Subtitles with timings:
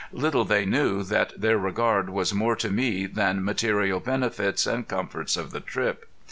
[0.11, 5.37] Little they knew that their regard was more to me than material benefits and comforts
[5.37, 6.09] of the trip.